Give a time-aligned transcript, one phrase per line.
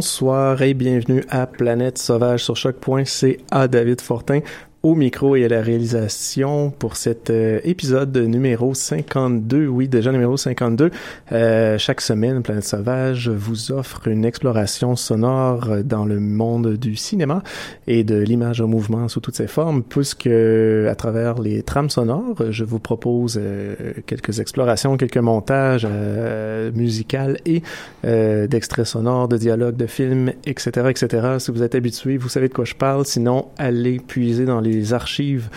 [0.00, 4.40] Bonsoir et bienvenue à Planète Sauvage sur choc.ca David Fortin
[4.82, 9.66] au micro et à la réalisation pour cet euh, épisode numéro 52.
[9.66, 10.90] Oui, déjà numéro 52.
[11.32, 17.42] Euh, chaque semaine, Planète Sauvage vous offre une exploration sonore dans le monde du cinéma
[17.86, 22.50] et de l'image en mouvement sous toutes ses formes, puisque à travers les trames sonores,
[22.50, 23.74] je vous propose euh,
[24.06, 27.10] quelques explorations, quelques montages euh, musicaux
[27.44, 27.62] et
[28.02, 31.36] d'extraits sonores, de dialogues, de films, etc., etc.
[31.38, 33.04] Si vous êtes habitué, vous savez de quoi je parle.
[33.04, 35.48] Sinon, allez puiser dans les archives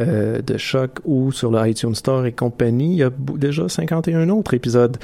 [0.00, 2.92] euh, de Choc ou sur le iTunes Store et compagnie.
[2.92, 4.96] Il y a déjà 51 autres épisodes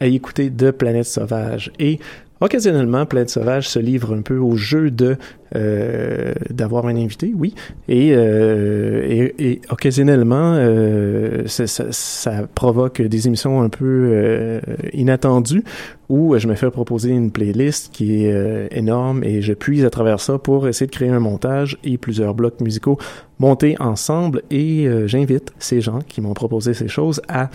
[0.00, 1.70] à écouter de Planète Sauvage.
[1.78, 1.98] Et
[2.40, 5.16] occasionnellement, Planète Sauvage se livre un peu au jeu de
[5.56, 7.54] euh, d'avoir un invité, oui,
[7.88, 14.60] et, euh, et, et occasionnellement, euh, ça, ça, ça provoque des émissions un peu euh,
[14.92, 15.62] inattendues
[16.08, 19.90] où je me fais proposer une playlist qui est euh, énorme et je puise à
[19.90, 22.98] travers ça pour essayer de créer un montage et plusieurs blocs musicaux
[23.38, 24.42] montés ensemble.
[24.50, 27.48] Et euh, j'invite ces gens qui m'ont proposé ces choses à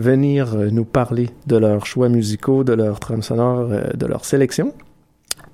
[0.00, 4.24] venir euh, nous parler de leurs choix musicaux, de leur trame sonore, euh, de leur
[4.24, 4.72] sélection.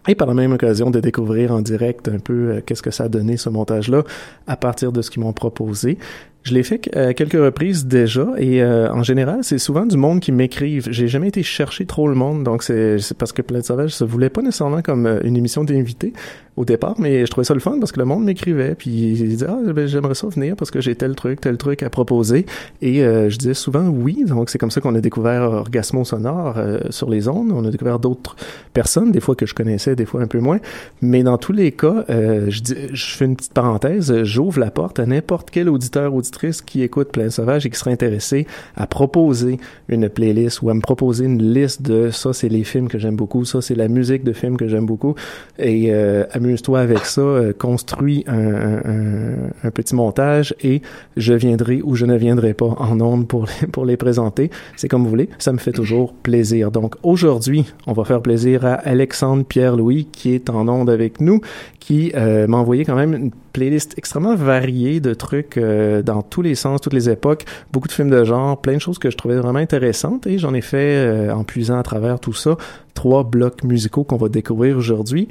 [0.09, 3.05] Et par la même occasion de découvrir en direct un peu euh, qu'est-ce que ça
[3.05, 4.05] a donné ce montage-là
[4.47, 5.99] à partir de ce qu'ils m'ont proposé.
[6.47, 10.21] Je l'ai fait à quelques reprises déjà et euh, en général, c'est souvent du monde
[10.21, 10.87] qui m'écrivent.
[10.93, 14.31] J'ai jamais été chercher trop le monde, donc c'est parce que Planète Sauvage se voulait
[14.31, 16.13] pas nécessairement comme euh, une émission d'invités
[16.57, 19.29] au départ, mais je trouvais ça le fun parce que le monde m'écrivait puis il
[19.29, 22.47] disait ah ben, j'aimerais ça venir parce que j'ai tel truc, tel truc à proposer
[22.81, 24.25] et euh, je disais souvent oui.
[24.27, 27.53] Donc c'est comme ça qu'on a découvert Orgasmo sonore euh, sur les ondes.
[27.53, 28.37] On a découvert d'autres
[28.73, 30.59] personnes, des fois que je connaissais, des fois un peu moins.
[31.03, 34.71] Mais dans tous les cas, euh, je, dis, je fais une petite parenthèse, j'ouvre la
[34.71, 39.59] porte à n'importe quel auditeur qui écoute Plein Sauvage et qui serait intéressé à proposer
[39.89, 43.17] une playlist ou à me proposer une liste de ça c'est les films que j'aime
[43.17, 45.15] beaucoup, ça c'est la musique de films que j'aime beaucoup
[45.59, 50.83] et euh, amuse-toi avec ça, euh, construis un petit montage et
[51.17, 54.51] je viendrai ou je ne viendrai pas en ondes pour les, pour les présenter.
[54.77, 56.71] C'est comme vous voulez, ça me fait toujours plaisir.
[56.71, 61.41] Donc aujourd'hui, on va faire plaisir à Alexandre Pierre-Louis qui est en ondes avec nous,
[61.81, 66.43] qui euh, m'a envoyé quand même une playlist extrêmement variée de trucs euh, dans tous
[66.43, 69.17] les sens, toutes les époques, beaucoup de films de genre, plein de choses que je
[69.17, 72.59] trouvais vraiment intéressantes et j'en ai fait euh, en puisant à travers tout ça
[72.93, 75.29] trois blocs musicaux qu'on va découvrir aujourd'hui.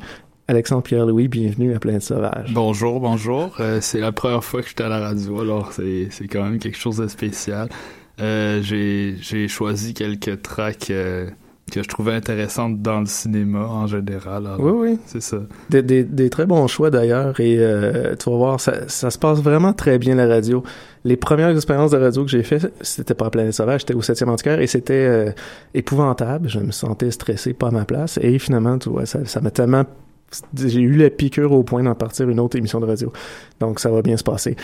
[0.47, 2.51] Alexandre Pierre-Louis, bienvenue à Planète Sauvage.
[2.51, 3.55] Bonjour, bonjour.
[3.59, 6.79] Euh, c'est la première fois que j'étais à la radio, alors c'est quand même quelque
[6.79, 7.69] chose de spécial.
[8.17, 10.91] J'ai j'ai choisi quelques tracks
[11.71, 14.45] que je trouvais intéressantes dans le cinéma en général.
[14.45, 14.99] alors Oui, oui.
[15.07, 15.37] C'est ça.
[15.69, 19.17] Des, des, des très bons choix d'ailleurs et euh, tu vas voir, ça, ça se
[19.17, 20.63] passe vraiment très bien la radio.
[21.03, 24.01] Les premières expériences de radio que j'ai fait, c'était pas à Planète Sauvage, c'était au
[24.01, 25.31] 7e antiquaire et c'était euh,
[25.73, 26.49] épouvantable.
[26.49, 28.19] Je me sentais stressé, pas à ma place.
[28.21, 29.85] Et finalement, tu vois, ça ça m'a tellement
[30.55, 33.11] j'ai eu la piqûre au point d'en partir une autre émission de radio.
[33.59, 34.55] Donc ça va bien se passer.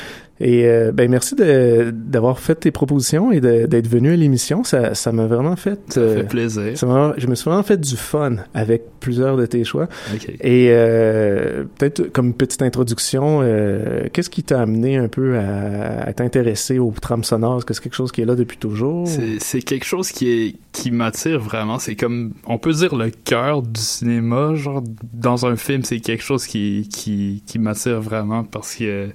[0.44, 4.64] Et euh, ben merci de- d'avoir fait tes propositions et d'être venu à l'émission.
[4.64, 5.80] Ça ça m'a vraiment fait.
[5.90, 6.76] Ça euh, fait plaisir.
[6.78, 9.88] ça m'a- je me suis vraiment fait du fun avec plusieurs de tes choix.
[10.14, 10.30] Ok.
[10.42, 16.14] Et euh, peut-être comme petite introduction, euh, qu'est-ce qui t'a amené un peu à, à
[16.14, 17.58] t'intéresser aux trames sonores?
[17.58, 19.08] Est-ce que c'est quelque chose qui est là depuis toujours?
[19.08, 21.78] C'est, c'est quelque chose qui est qui m'attire vraiment.
[21.80, 24.56] C'est comme on peut dire le cœur du cinéma.
[24.56, 24.82] Genre
[25.14, 29.10] dans un film, c'est quelque chose qui qui qui m'attire vraiment parce que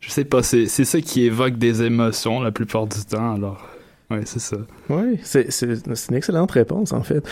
[0.00, 0.42] je sais pas.
[0.42, 3.34] C'est c'est ça qui évoque des émotions la plupart du temps.
[3.34, 3.66] Alors
[4.10, 4.56] ouais, c'est ça.
[4.88, 7.22] Oui, c'est c'est- c'est une excellente réponse en fait.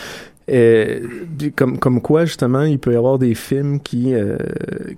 [0.50, 1.00] Euh,
[1.56, 4.36] comme comme quoi justement, il peut y avoir des films qui euh,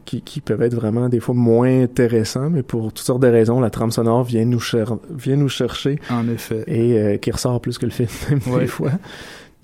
[0.04, 3.60] qui qui peuvent être vraiment des fois moins intéressants, mais pour toutes sortes de raisons,
[3.60, 6.64] la trame sonore vient nous cher- vient nous chercher En effet.
[6.66, 8.90] et euh, qui ressort plus que le film même des fois.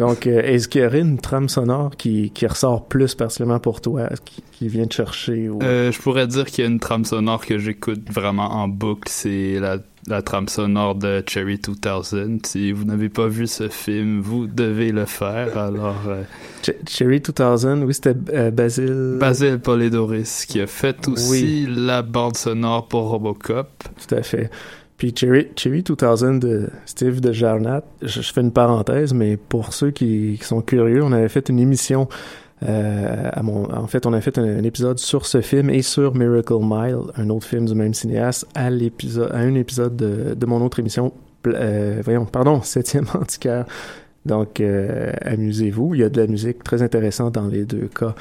[0.03, 3.81] Donc, euh, est-ce qu'il y aurait une trame sonore qui, qui ressort plus particulièrement pour
[3.81, 5.61] toi, qui, qui vient te chercher ou...
[5.63, 9.09] Euh, je pourrais dire qu'il y a une trame sonore que j'écoute vraiment en boucle,
[9.09, 9.77] c'est la,
[10.09, 12.41] la trame sonore de Cherry 2000.
[12.45, 15.57] Si vous n'avez pas vu ce film, vous devez le faire.
[15.57, 16.23] Alors, euh,
[16.63, 18.15] Ch- Cherry 2000, oui, c'était
[18.51, 19.17] Basil...
[19.21, 21.75] Basil Polidoris qui a fait aussi Oui.
[21.77, 23.69] la bande sonore pour Robocop.
[24.09, 24.51] Tout à fait.
[25.03, 29.91] Puis Cherry, Cherry 2000 de Steve de Jarnat, je, fais une parenthèse, mais pour ceux
[29.91, 32.09] qui, sont curieux, on avait fait une émission,
[32.63, 36.99] euh, en fait, on a fait un, épisode sur ce film et sur Miracle Mile,
[37.17, 41.13] un autre film du même cinéaste, à à un épisode de, mon autre émission,
[41.49, 43.65] euh, voyons, pardon, septième antiquaire.
[44.25, 45.97] Donc, euh, amusez-vous.
[45.97, 48.15] Il y a de la musique très intéressante dans les deux cas.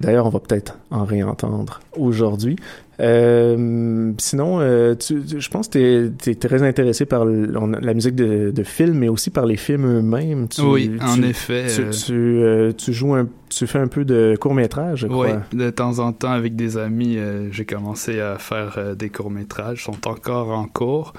[0.00, 2.56] D'ailleurs, on va peut-être en réentendre aujourd'hui.
[3.00, 7.92] Euh, sinon, euh, tu, tu- je pense que tu es, très intéressé par on la
[7.94, 10.48] musique de, de films, mais aussi par les films eux-mêmes.
[10.62, 11.66] Oui, tu- en effet.
[11.90, 15.42] Tu, euh, tu, joues un, tu fais un peu de court-métrage, je Oui, crois.
[15.52, 17.18] de temps en temps avec des amis,
[17.50, 21.12] j'ai commencé à faire des courts-métrages, sont encore en cours.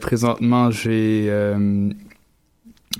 [0.00, 1.30] Présentement, j'ai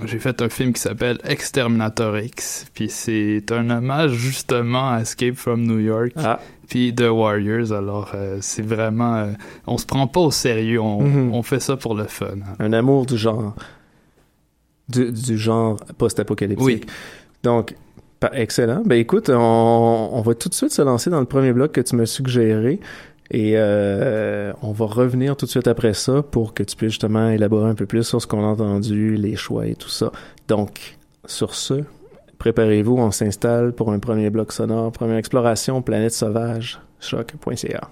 [0.05, 5.35] j'ai fait un film qui s'appelle Exterminator X, puis c'est un hommage justement à Escape
[5.35, 6.39] from New York, Ah,
[6.69, 7.73] puis The Warriors.
[7.73, 9.31] Alors euh, c'est vraiment, euh,
[9.67, 11.33] on se prend pas au sérieux, on, Mhm.
[11.33, 12.35] on fait ça pour le fun.
[12.59, 13.53] un amour du genre,
[14.87, 16.65] du, du genre post-apocalyptique.
[16.65, 16.81] Oui.
[17.43, 17.75] Donc,
[18.33, 18.83] excellent.
[18.85, 21.81] Ben écoute, on, on va tout de suite se lancer dans le premier bloc que
[21.81, 22.79] tu m'as suggéré.
[23.31, 27.29] Et euh, on va revenir tout de suite après ça pour que tu puisses justement
[27.29, 30.11] élaborer un peu plus sur ce qu'on a entendu, les choix et tout ça.
[30.49, 31.83] Donc, sur ce,
[32.37, 37.89] préparez-vous, on s'installe pour un premier bloc sonore, première exploration, planète sauvage, choc.ca.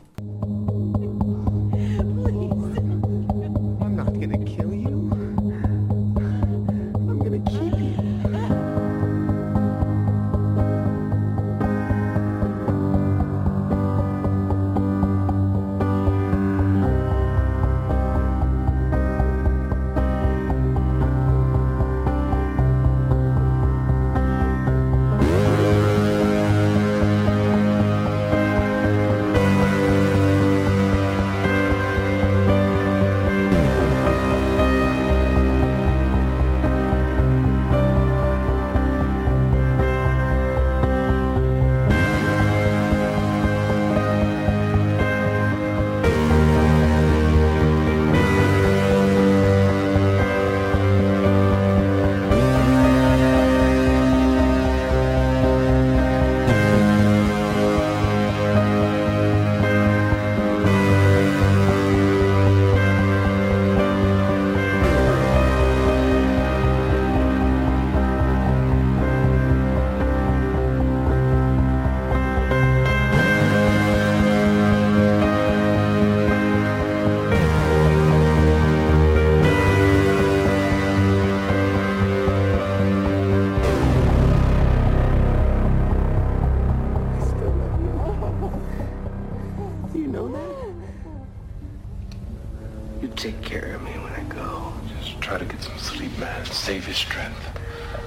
[96.70, 97.60] Save your strength.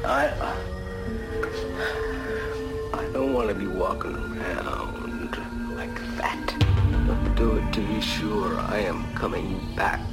[0.04, 0.28] I,
[2.95, 5.37] I don't want to be walking around
[5.75, 6.54] like that.
[7.09, 10.12] But do it to be sure I am coming back.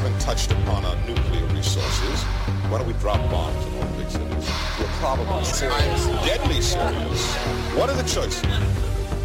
[0.00, 2.22] Haven't touched upon our nuclear resources,
[2.70, 4.50] why don't we drop bombs in all big cities?
[4.78, 7.34] We're probably serious, deadly serious.
[7.76, 8.40] What are the choices?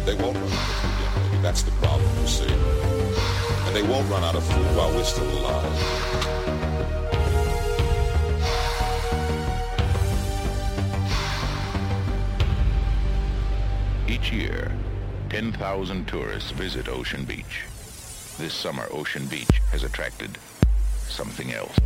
[0.04, 1.30] They won't run out of food.
[1.30, 2.52] Maybe that's the problem, you see.
[3.66, 5.64] And they won't run out of food while we're still alive.
[14.06, 14.72] Each year,
[15.30, 17.64] 10,000 tourists visit Ocean Beach.
[18.36, 20.36] This summer, Ocean Beach has attracted
[21.10, 21.76] something else.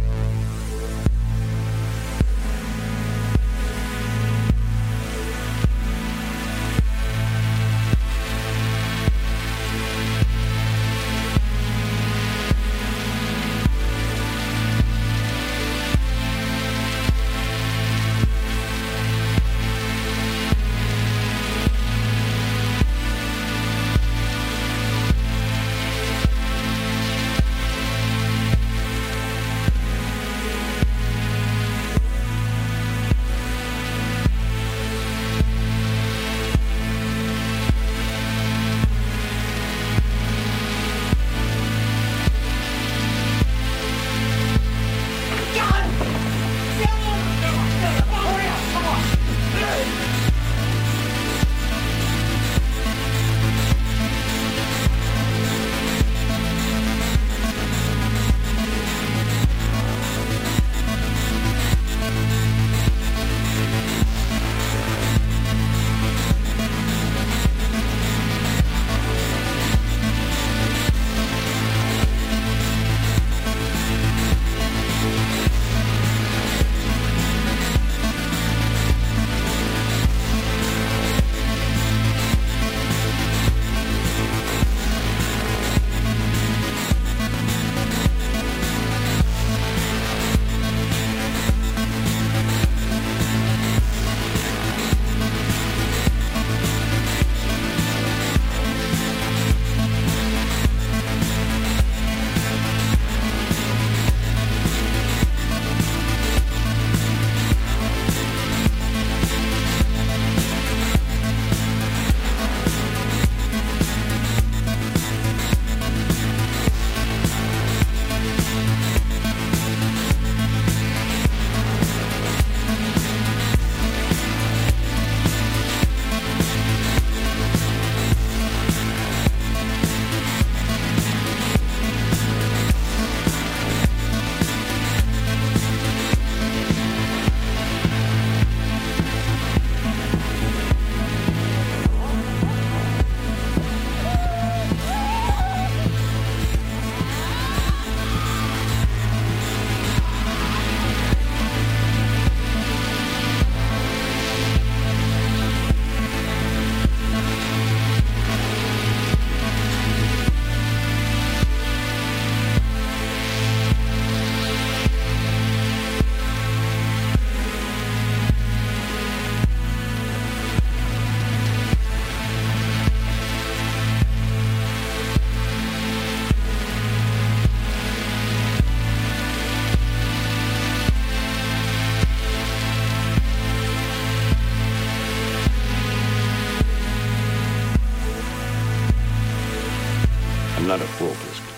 [190.70, 191.52] Not a fool, Pliskin.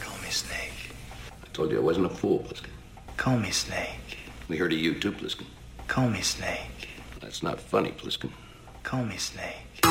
[0.00, 0.90] Call me Snake.
[1.44, 2.70] I told you I wasn't a fool, Pliskin.
[3.18, 4.16] Call me Snake.
[4.48, 5.44] We heard of you too, Pliskin.
[5.88, 6.88] Call me Snake.
[7.20, 8.30] That's not funny, Pliskin.
[8.82, 9.84] Call me Snake.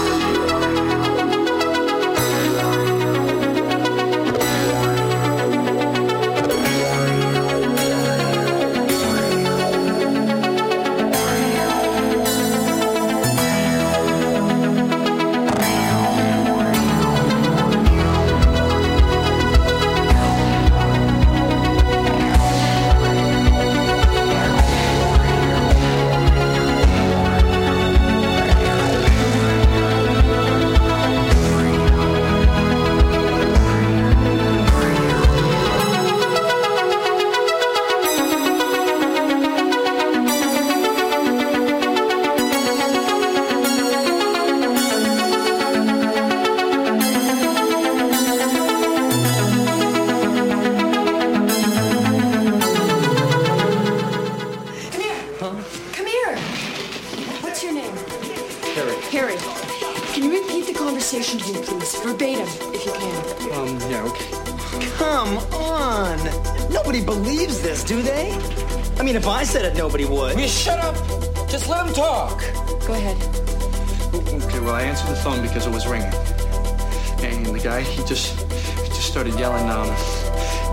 [79.16, 79.88] Started yelling, um,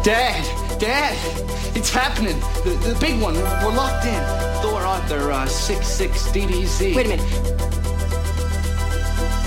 [0.02, 0.42] Dad!
[0.80, 1.14] Dad!
[1.78, 2.34] It's happening!
[2.66, 4.18] The, the big one, we're locked in.
[4.61, 6.96] Thor Arthur, uh, 66 DDZ.
[6.96, 7.28] Wait a minute.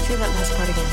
[0.08, 0.88] Say that last part again.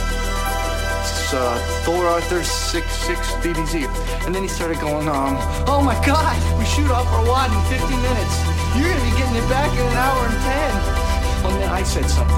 [0.98, 1.54] It's, uh,
[1.86, 3.86] Thor Arthur 66 DDZ.
[4.26, 5.38] And then he started going, um,
[5.70, 8.34] oh my god, we shoot off our wad in 50 minutes.
[8.74, 11.46] You're gonna be getting it back in an hour and 10.
[11.46, 12.34] Well, then I said something.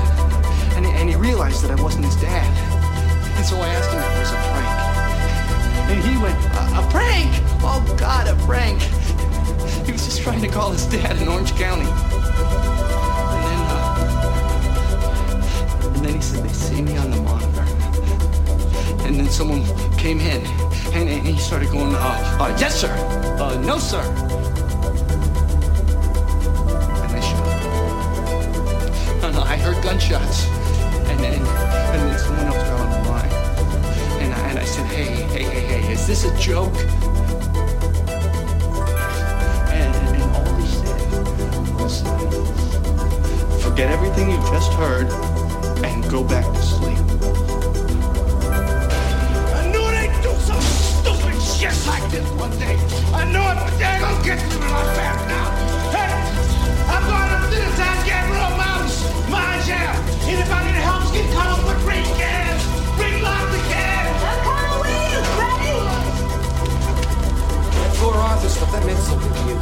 [0.76, 2.52] And, and he realized that I wasn't his dad.
[3.38, 4.83] And so I asked him if it was a prank.
[5.94, 7.30] And he went, a, a prank?
[7.62, 8.82] Oh god, a prank.
[9.86, 11.86] He was just trying to call his dad in Orange County.
[11.86, 11.92] And
[13.46, 13.92] then, uh,
[15.94, 17.64] and then he said they see me on the monitor.
[19.06, 19.64] And then someone
[19.96, 20.44] came in,
[20.94, 22.92] and, and he started going, uh, uh, yes, sir.
[23.38, 24.02] Uh, no, sir.
[27.02, 27.44] And they shot.
[29.46, 30.48] I heard gunshots.
[31.08, 33.03] And then, and then someone else got on
[34.64, 36.72] I, said, hey, hey, hey, hey, is this a joke?
[39.68, 41.04] And, and, all he said
[41.76, 42.00] was,
[43.62, 45.12] forget everything you just heard
[45.84, 46.96] and go back to sleep.
[49.52, 52.80] I knew they'd do some stupid shit like this one day.
[53.12, 55.50] I knew it, but they're gonna get me when I'm back now.
[55.92, 56.08] Hey,
[56.88, 58.96] I'm going up to the San Gabriel Mountains,
[59.28, 59.92] mine share.
[60.24, 61.73] Anybody that helps get come up
[68.04, 69.56] That Thor Arthur stuff, that meant something to you.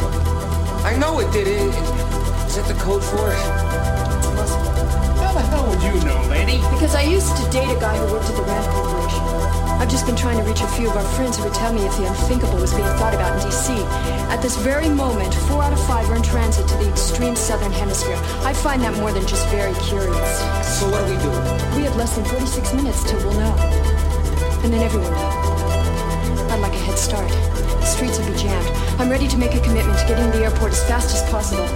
[0.83, 1.47] I know it did.
[1.47, 1.71] It,
[2.51, 3.39] is that the code for it?
[5.23, 6.59] How the hell would you know, lady?
[6.75, 9.23] Because I used to date a guy who worked at the Rand Corporation.
[9.79, 11.87] I've just been trying to reach a few of our friends who would tell me
[11.87, 13.79] if the unthinkable was being thought about in D.C.
[14.35, 17.71] At this very moment, four out of five are in transit to the extreme southern
[17.71, 18.19] hemisphere.
[18.43, 20.31] I find that more than just very curious.
[20.67, 21.31] So what do we do?
[21.79, 23.55] We have less than 46 minutes till we'll know.
[24.67, 26.51] And then everyone will.
[26.51, 27.31] I'd like a head start.
[28.03, 29.01] The streets will be jammed.
[29.01, 31.69] I'm ready to make a commitment to getting to the airport as fast as possible.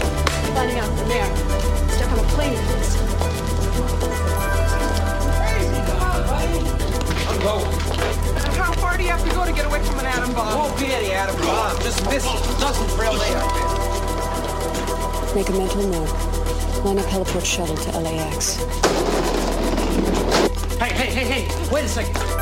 [0.59, 1.25] Finding out from there.
[1.95, 2.97] Step on a plane if it's
[7.31, 7.65] I'm going.
[8.59, 10.59] How far do you have to go to get away from an atom bomb?
[10.59, 11.79] Won't be any atom bomb.
[11.83, 12.59] Just miss it.
[12.59, 13.43] Nothing's real there.
[15.37, 16.11] Make a mental note.
[16.85, 18.57] Line up heliport shuttle to LAX.
[20.81, 22.36] Hey, hey, hey, hey, wait a second.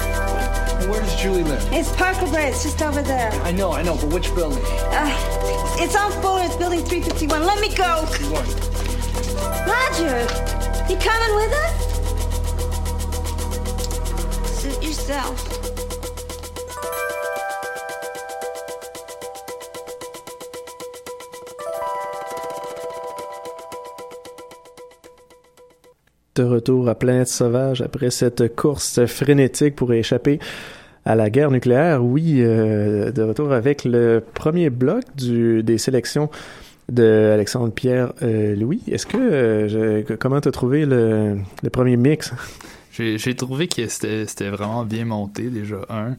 [0.89, 1.67] Where does Julie live?
[1.73, 2.49] It's Parker Brae.
[2.49, 3.33] It's just over there.
[3.43, 4.63] I know, I know, but which building?
[4.67, 5.09] Uh,
[5.79, 6.43] it's on Fuller.
[6.45, 7.43] It's building 351.
[7.47, 8.05] Let me go.
[9.67, 10.27] Roger,
[10.91, 11.75] you coming with us?
[14.61, 15.55] Suit yourself.
[26.35, 30.41] de retour à Planète Sauvage après cette course frénétique pour échapper
[31.05, 32.05] à la guerre nucléaire.
[32.05, 36.31] Oui, euh, de retour avec le premier bloc du, des sélections
[36.91, 38.83] de Alexandre Pierre euh, Louis.
[38.91, 42.33] Est-ce que euh, je, comment t'as trouvé le, le premier mix?
[42.93, 46.17] J'ai trouvé que c'était vraiment bien monté déjà un.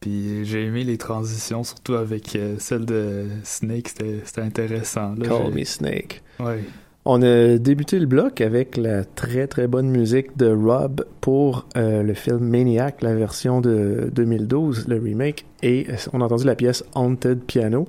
[0.00, 5.14] Puis j'ai aimé les transitions, surtout avec euh, celle de Snake, c'était intéressant.
[5.16, 6.22] Là, Call Me Snake.
[6.38, 6.60] Ouais.
[7.06, 12.02] On a débuté le bloc avec la très très bonne musique de Rob pour euh,
[12.02, 16.82] le film Maniac, la version de 2012, le remake, et on a entendu la pièce
[16.94, 17.86] Haunted Piano.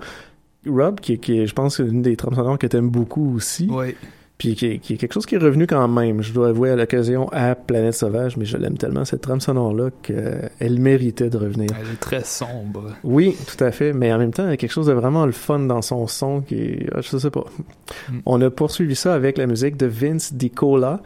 [0.67, 3.69] Rob, qui, est- je pense, une des trames sonores que t'aimes beaucoup aussi.
[3.69, 3.95] Ouais.
[4.37, 6.21] Puis qui est, qui est quelque chose qui est revenu quand même.
[6.21, 9.91] Je dois avouer à l'occasion à Planète Sauvage, mais je l'aime tellement cette trame sonore-là
[10.01, 11.69] qu'elle méritait de revenir.
[11.79, 12.95] Elle est très sombre.
[13.05, 15.25] Oui, tout à fait, mais en même temps, il y a quelque chose de vraiment
[15.25, 17.45] le fun dans son son qui est, ah, je sais pas.
[18.25, 21.01] On a poursuivi ça avec la musique de Vince DiCola.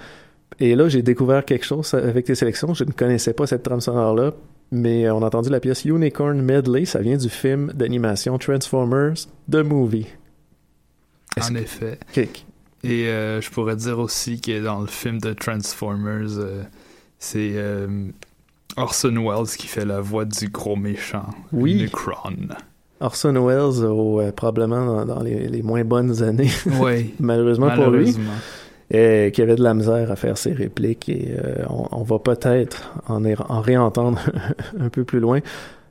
[0.60, 2.74] Et là, j'ai découvert quelque chose avec tes sélections.
[2.74, 4.34] Je ne connaissais pas cette trame sonore-là,
[4.72, 6.86] mais on a entendu la pièce Unicorn Medley.
[6.86, 9.13] Ça vient du film d'animation Transformers
[9.52, 10.08] The Movie.
[11.39, 12.00] En effet.
[12.18, 12.46] Ok.
[12.84, 16.63] Et euh, je pourrais dire aussi que dans le film de Transformers, euh,
[17.18, 17.88] c'est euh,
[18.78, 21.89] Orson Welles qui fait la voix du gros méchant, Oui.
[23.02, 26.52] Orson Welles, probablement dans, dans les, les moins bonnes années.
[26.80, 27.13] Oui.
[27.20, 28.24] Malheureusement, Malheureusement.
[28.89, 29.32] pour lui.
[29.32, 31.36] qui avait de la misère à faire ses répliques et
[31.70, 34.20] on, on va peut-être en, en réentendre
[34.80, 35.39] un peu plus loin.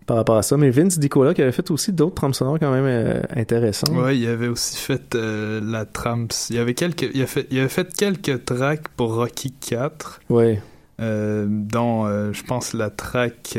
[0.09, 0.57] Par rapport à ça.
[0.57, 3.95] Mais Vince Dicola qui avait fait aussi d'autres trames sonores quand même euh, intéressants.
[3.95, 6.29] Ouais, il avait aussi fait euh, la trame.
[6.49, 10.21] Il y avait quelques, il, a fait, il avait fait quelques tracks pour Rocky 4.
[10.31, 10.63] Ouais.
[11.01, 13.57] Euh, dont euh, je pense la track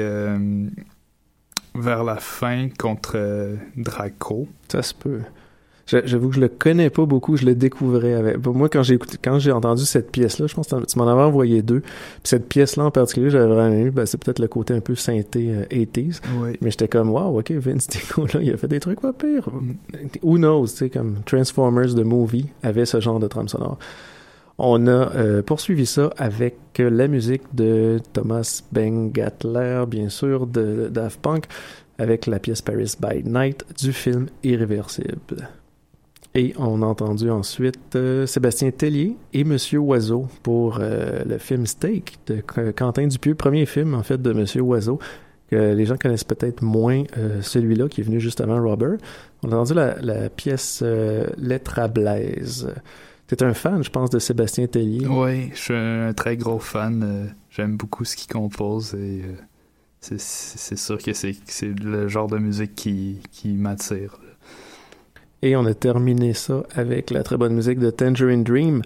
[1.75, 4.47] vers la fin contre Draco.
[4.69, 5.21] Ça se peut.
[5.89, 8.45] J'a- J'avoue que je le connais pas beaucoup, je le découvrais avec.
[8.45, 11.21] Moi, quand j'ai écouté, quand j'ai entendu cette pièce-là, je pense que tu m'en avais
[11.21, 11.79] envoyé deux.
[11.81, 11.89] Puis
[12.23, 13.89] cette pièce-là en particulier, j'avais vraiment aimé.
[13.91, 16.21] Ben, c'est peut-être le côté un peu synthé euh, 80s.
[16.41, 16.57] Oui.
[16.61, 19.49] Mais j'étais comme, wow, ok, Vince Tico, là, il a fait des trucs pas pires.
[20.21, 23.77] Who knows, tu sais, comme Transformers the Movie avait ce genre de trame sonore.
[24.57, 30.89] On a euh, poursuivi ça avec euh, la musique de Thomas Bengatler, bien sûr, de
[30.91, 31.45] Daft Punk,
[31.97, 35.49] avec la pièce Paris by Night du film Irréversible.
[36.39, 41.65] Et on a entendu ensuite euh, Sébastien Tellier et Monsieur Oiseau pour euh, le film
[41.65, 44.99] Steak de Qu- Quentin Dupieux, premier film en fait de Monsieur Oiseau
[45.51, 48.95] que les gens connaissent peut-être moins euh, celui-là qui est venu juste avant Robert.
[49.43, 50.81] On a entendu la, pièce
[51.37, 52.73] Lettre à Blaise.
[53.27, 55.07] T'es un fan, je pense, de Sébastien Tellier?
[55.07, 57.33] Oui, je suis un très gros fan.
[57.49, 59.23] J'aime beaucoup ce qu'il compose et
[59.99, 61.35] c'est- sûr que c'est
[61.83, 63.19] le genre de musique qui
[63.57, 64.17] m'attire.
[65.41, 68.81] Et on a terminé ça avec la très bonne musique de Tangerine Dream.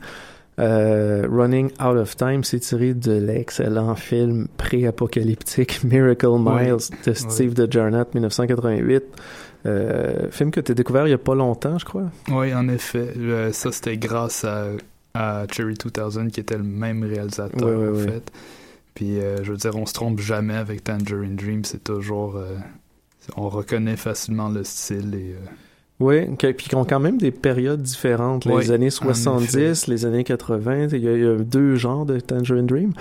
[0.60, 6.98] Euh, Running Out of Time, c'est tiré de l'excellent film pré-apocalyptique Miracle Miles Oui.
[7.08, 9.04] de Steve DeJarnett, 1988.
[9.66, 12.12] Euh, film que tu as découvert il y a pas longtemps, je crois.
[12.30, 13.14] Oui, en effet.
[13.18, 14.68] Euh, ça, c'était grâce à,
[15.16, 18.32] à Cherry 2000, qui était le même réalisateur, en fait.
[18.94, 21.64] Puis, euh, je veux dire, on se trompe jamais avec Tangerine Dream.
[21.66, 22.36] C'est toujours...
[22.38, 22.58] euh,
[23.38, 25.36] on reconnaît facilement le style et...
[26.04, 28.46] Oui, que- puis qui ont quand même des périodes différentes.
[28.46, 32.06] Les années en 70, les années 80, il y, a, il y a deux genres
[32.06, 32.92] de Tangerine Dream.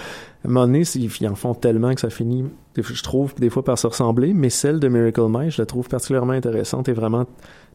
[0.45, 2.45] À un moment donné, ils, ils en font tellement que ça finit,
[2.77, 5.89] je trouve, des fois par se ressembler, mais celle de Miracle Mile, je la trouve
[5.89, 7.27] particulièrement intéressante et vraiment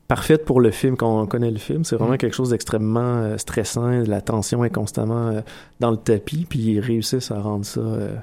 [0.08, 1.84] parfaite pour le film, quand on connaît le film.
[1.84, 2.18] C'est vraiment Mm.
[2.18, 5.42] quelque chose d'extrêmement euh, stressant, la tension est constamment euh,
[5.82, 8.16] dans le tapis, puis ils réussissent à rendre ça euh,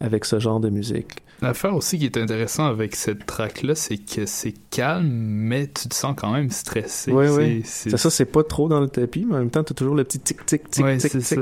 [0.00, 1.22] avec ce genre de musique.
[1.40, 5.94] L'affaire aussi qui est intéressant avec cette track-là, c'est que c'est calme, mais tu te
[5.94, 7.12] sens quand même stressé.
[7.12, 7.62] Oui, C'est- oui.
[7.64, 10.02] c'est- ça, c'est pas trop dans le tapis, mais en même temps, t'as toujours le
[10.04, 11.22] petit tic-tic, tic-tic, Ouais, tic-tic.
[11.22, 11.40] c'est ça.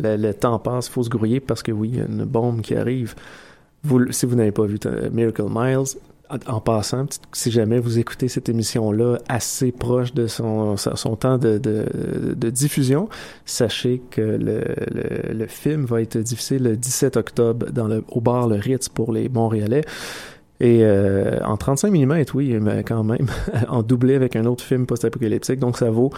[0.00, 2.60] Le, le temps passe, faut se grouiller parce que oui, il y a une bombe
[2.60, 3.14] qui arrive.
[3.84, 4.78] Vous, si vous n'avez pas vu
[5.12, 5.96] Miracle Miles,
[6.46, 11.58] en, passant, si jamais vous écoutez cette émission-là assez proche de son, son temps de,
[11.58, 13.08] de, diffusion,
[13.44, 14.62] sachez que le,
[14.92, 18.88] le, le film va être diffusé le 17 octobre dans le, au bar Le Ritz
[18.88, 19.82] pour les Montréalais.
[20.60, 23.26] Et euh, en 35 mm, oui, mais quand même,
[23.68, 26.10] en doublé avec un autre film post-apocalyptique, donc ça vaut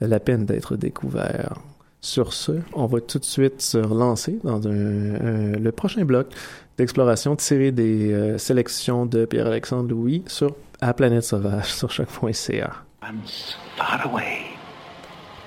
[0.00, 1.54] la peine d'être découvert.
[2.00, 4.70] Sur ce, on va tout de suite se relancer dans un,
[5.14, 6.26] un- le prochain bloc
[6.76, 12.72] d'exploration tiré des euh, sélections de Pierre-Alexandre Louis sur À Planète Sauvage sur choc.ca.
[13.02, 14.56] Once far away,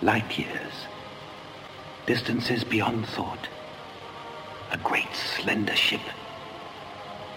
[0.04, 0.88] light years,
[2.06, 3.50] distances beyond thought,
[4.72, 6.02] a great slender ship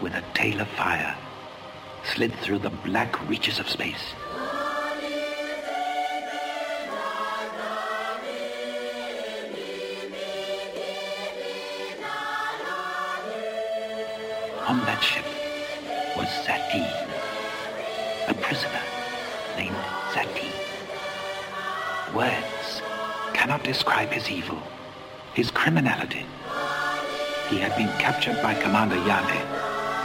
[0.03, 1.17] with a tail of fire
[2.05, 4.15] slid through the black reaches of space.
[14.71, 15.25] On that ship
[16.17, 16.87] was Satine,
[18.29, 18.85] a prisoner
[19.57, 19.75] named
[20.15, 20.63] Satine.
[22.15, 22.81] Words
[23.35, 24.63] cannot describe his evil,
[25.35, 26.25] his criminality.
[27.49, 29.43] He had been captured by Commander Yane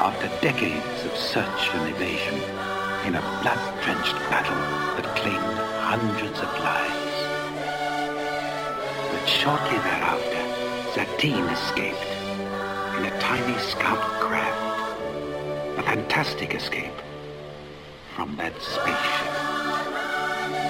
[0.02, 2.34] after decades of search and evasion
[3.06, 4.64] in a blood-drenched battle
[4.98, 7.18] that claimed hundreds of lives.
[9.14, 10.42] But shortly thereafter,
[10.96, 12.16] Satine escaped
[12.98, 14.55] in a tiny scout craft.
[15.86, 17.00] Fantastic escape
[18.16, 19.34] from that spaceship.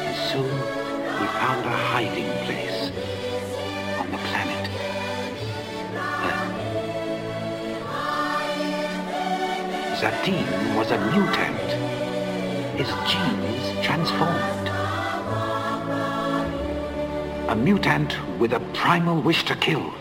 [0.07, 0.51] And soon
[1.19, 2.91] we found a hiding place
[3.97, 4.69] on the planet.
[9.99, 11.69] Zatine was a mutant.
[12.77, 14.67] His genes transformed.
[17.49, 19.93] A mutant with a primal wish to kill.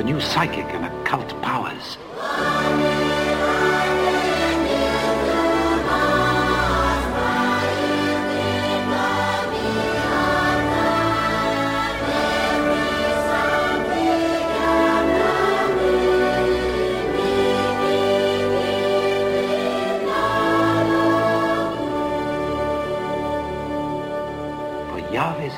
[0.00, 1.98] a new psychic and occult powers.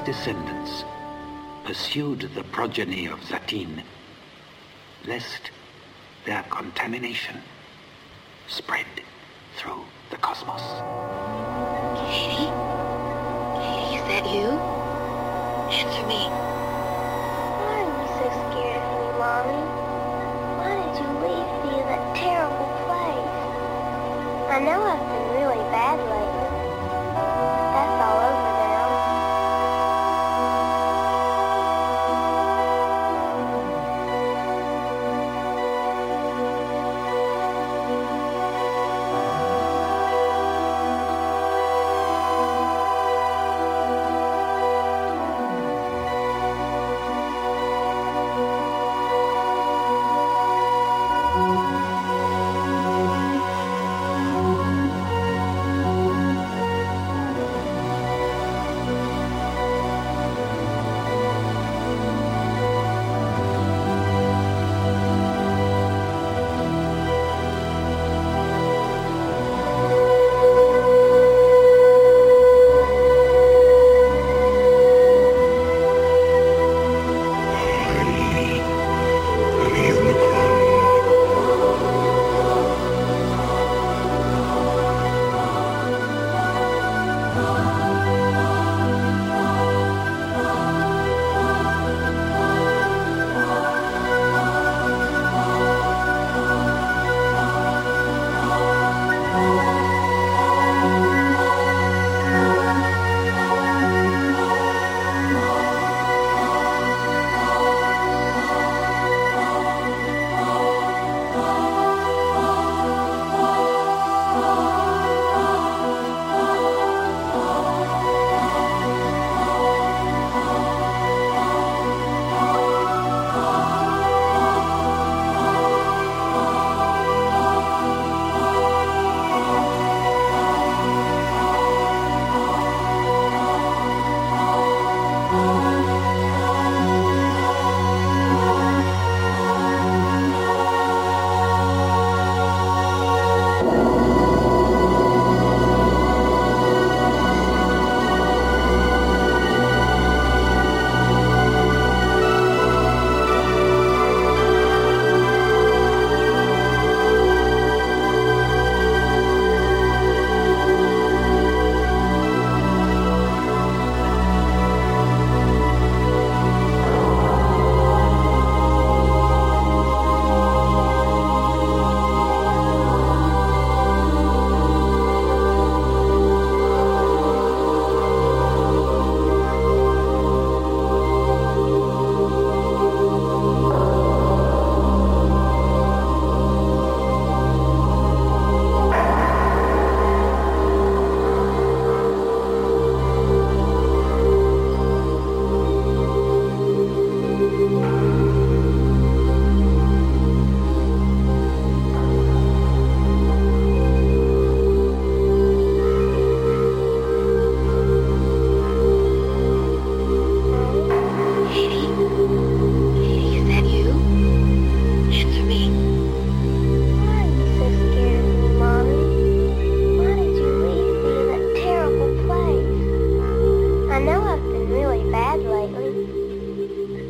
[0.05, 0.85] descendants
[1.64, 3.83] pursued the progeny of Zatin
[5.07, 5.51] lest
[6.25, 7.41] their contamination
[8.49, 8.87] spread
[9.57, 10.62] through the cosmos.
[12.11, 12.51] Katie?
[13.59, 14.49] Katie, is that you?
[15.73, 16.52] Answer me.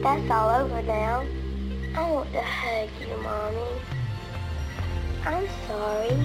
[0.03, 1.25] That's all over now.
[1.95, 3.81] I want to hug you, Mommy.
[5.25, 6.19] I'm sorry.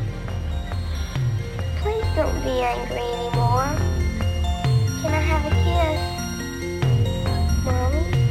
[1.81, 3.69] Please don't be angry anymore.
[5.03, 6.01] Can I have a kiss?
[7.65, 8.26] Mommy?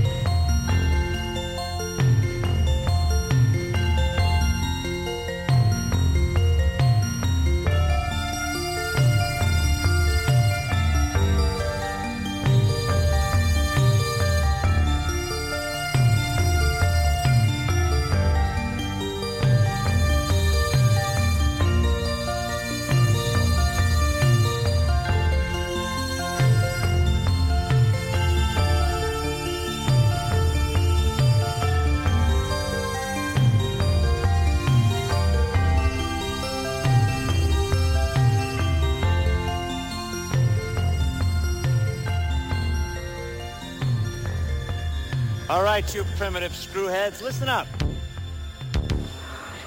[45.77, 47.21] right, you primitive screwheads.
[47.21, 47.67] Listen up.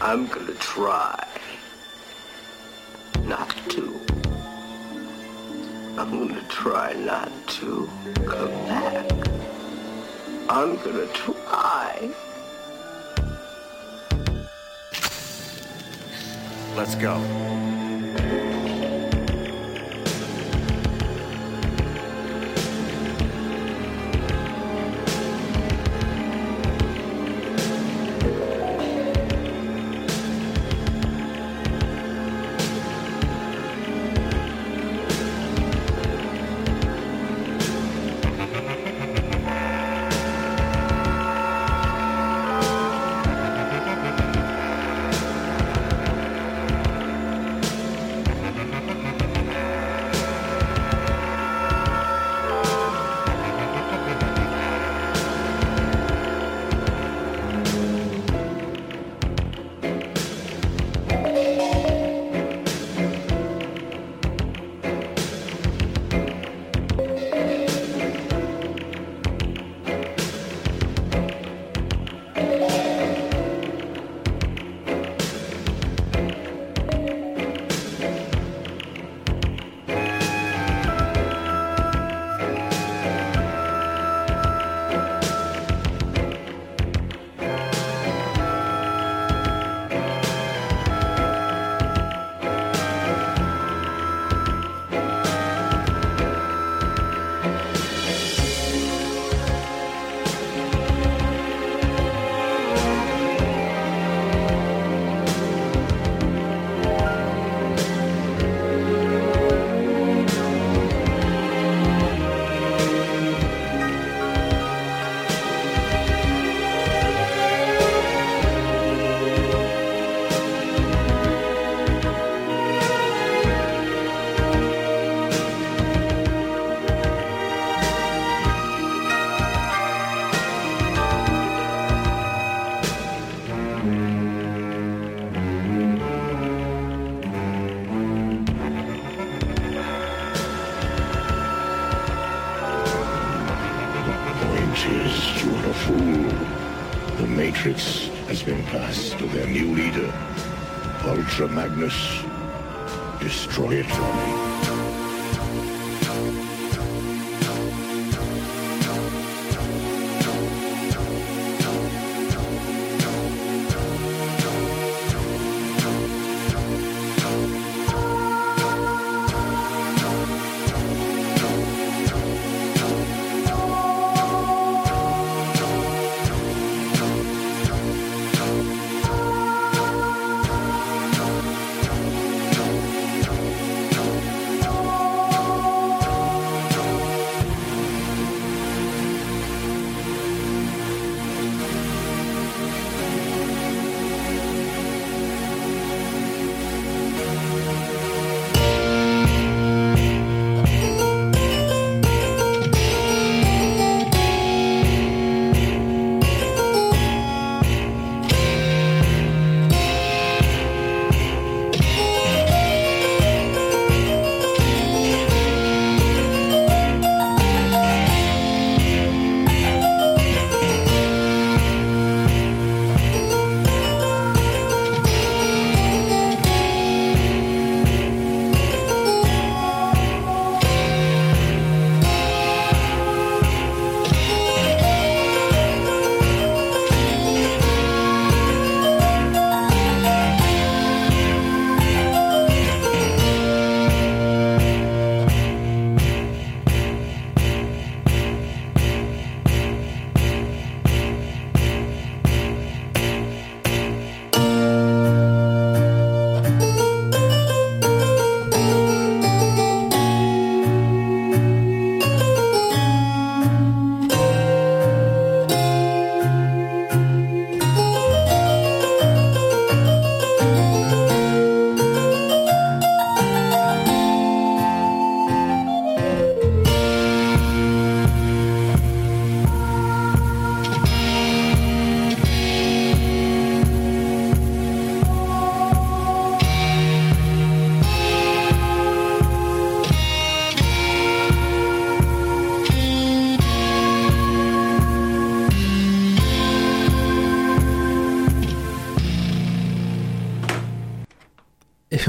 [0.01, 1.23] I'm gonna try
[3.25, 4.01] not to.
[5.99, 7.87] I'm gonna try not to
[8.25, 9.11] come back.
[10.49, 12.09] I'm gonna try.
[16.75, 17.58] Let's go.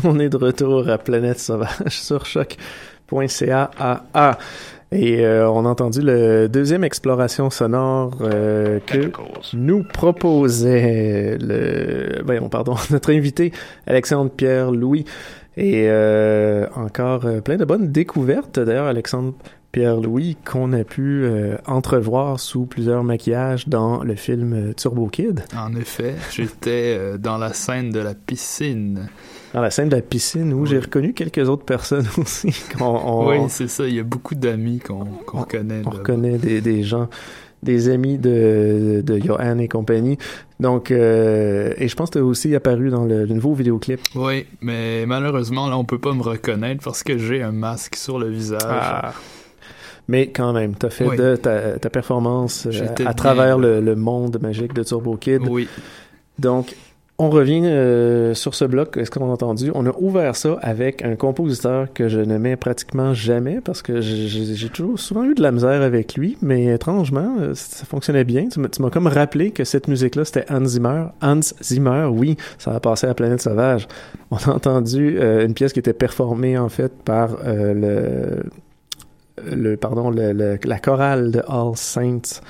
[0.04, 3.70] on est de retour à Planète Sauvage sur choc.ca.
[4.92, 9.12] Et euh, on a entendu le deuxième exploration sonore euh, que
[9.52, 13.52] nous proposait le, voyons, pardon, notre invité
[13.86, 15.04] Alexandre Pierre Louis.
[15.56, 18.58] Et euh, encore plein de bonnes découvertes.
[18.58, 19.34] D'ailleurs, Alexandre
[19.72, 25.44] Pierre-Louis qu'on a pu euh, entrevoir sous plusieurs maquillages dans le film Turbo Kid.
[25.56, 29.08] En effet, j'étais euh, dans la scène de la piscine.
[29.54, 32.50] Dans la scène de la piscine où j'ai reconnu quelques autres personnes aussi.
[32.80, 33.86] on- oui, c'est ça.
[33.86, 35.82] Il y a beaucoup d'amis qu'on qu'on connaît.
[35.84, 37.08] on reconnaît des, des gens,
[37.62, 40.18] des amis de, de Johan et compagnie.
[40.60, 44.00] Donc, euh, et je pense que tu as aussi apparu dans le, le nouveau vidéoclip.
[44.14, 48.18] Oui, mais malheureusement, là, on peut pas me reconnaître parce que j'ai un masque sur
[48.18, 48.60] le visage.
[48.64, 49.12] Ah.
[50.08, 51.16] Mais quand même, tu as fait Oui.
[51.16, 55.42] de ta, ta performance euh, à bien, travers le, le monde magique de Turbo Kid.
[55.48, 55.68] Oui.
[56.38, 56.74] Donc,
[57.22, 59.70] on revient euh, sur ce bloc, ce qu'on a entendu?
[59.74, 64.00] On a ouvert ça avec un compositeur que je ne mets pratiquement jamais parce que
[64.00, 68.48] j'ai- toujours souvent eu de la misère avec lui, mais étrangement, euh, ça fonctionnait bien.
[68.48, 71.08] Tu m'as comme rappelé que cette musique-là, c'était Hans Zimmer.
[71.20, 73.86] Hans Zimmer, oui, ça a passé à Planète Sauvage.
[74.30, 78.42] On a entendu euh, une pièce qui était performée en fait par le
[79.76, 82.40] pardon le, la chorale de All Saints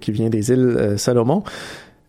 [0.00, 1.42] qui vient des îles Salomon.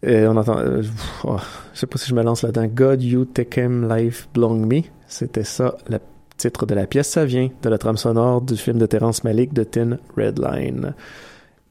[0.06, 0.84] Euh, on entend, euh,
[1.24, 1.38] oh,
[1.74, 2.68] je sais pas si je me lance là-dedans.
[2.68, 4.82] God You Tekem Life Belong Me.
[5.08, 6.00] C'était ça, le
[6.38, 7.10] titre de la pièce.
[7.10, 10.94] Ça vient de la trame sonore du film de Terrence Malick de Tin Red Line.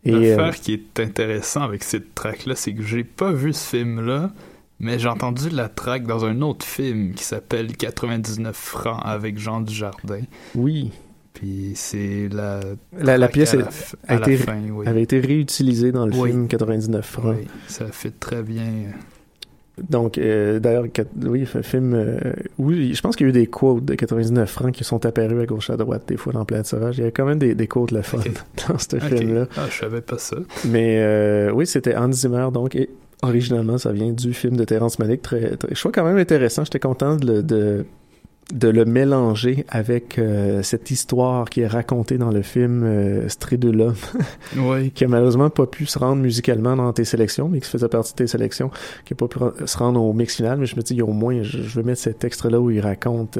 [0.04, 3.76] Et euh, L'affaire qui est intéressant avec cette track-là, c'est que j'ai pas vu ce
[3.76, 4.32] film-là,
[4.80, 9.60] mais j'ai entendu la track dans un autre film qui s'appelle 99 francs avec Jean
[9.60, 10.22] Dujardin.
[10.54, 10.90] oui,
[11.34, 12.60] Puis c'est la.
[12.98, 13.68] la, la pièce la
[14.08, 14.86] a été, fin, oui.
[14.86, 16.30] avait été réutilisée dans le Oui.
[16.30, 17.36] film 99 francs.
[17.38, 18.64] Oui, ça fait très bien.
[19.90, 20.84] Donc, euh, d'ailleurs,
[21.26, 21.94] oui, un film.
[21.94, 22.16] euh,
[22.58, 25.42] oui, je pense qu'il y a eu des quotes de 99 francs qui sont apparus
[25.42, 26.98] à gauche à droite des fois dans Planète Sauvage.
[26.98, 28.18] Il y a quand même des, des quotes le fun
[28.68, 29.46] dans ce film-là.
[29.56, 30.36] Ah, je savais pas ça.
[30.68, 32.88] Mais euh, oui, c'était Hans Zimmer, donc, et
[33.22, 35.22] originalement, ça vient du film de Terrence Malick.
[35.22, 36.62] Très, très, je trouve quand même intéressant.
[36.64, 37.84] J'étais content de, le- de,
[38.52, 43.94] de le mélanger avec euh, cette histoire qui est racontée dans le film euh, Stridula,
[44.56, 44.90] Oui.
[44.90, 48.12] qui a malheureusement pas pu se rendre musicalement dans tes sélections, mais qui faisait partie
[48.12, 48.70] de tes sélections,
[49.06, 50.58] qui a pas pu se rendre au mix final.
[50.58, 53.38] Mais je me dis, au moins, je, je veux mettre cet extrait-là où il raconte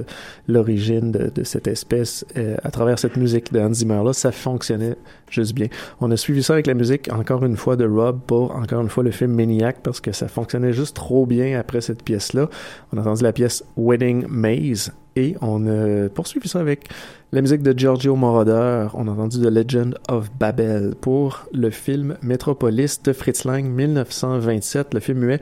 [0.49, 4.15] l'origine de, de cette espèce euh, à travers cette musique de Hans Zimmer-là.
[4.15, 4.97] Ça fonctionnait
[5.31, 5.67] juste bien.
[6.01, 8.89] On a suivi ça avec la musique, encore une fois, de Rob pour, encore une
[8.89, 12.49] fois, le film Maniac, parce que ça fonctionnait juste trop bien après cette pièce-là.
[12.93, 16.89] On a entendu la pièce Wedding Maze, et on a poursuivi ça avec
[17.33, 18.89] la musique de Giorgio Moroder.
[18.95, 24.95] On a entendu The Legend of Babel pour le film Metropolis de Fritz Lang 1927,
[24.95, 25.41] le film muet.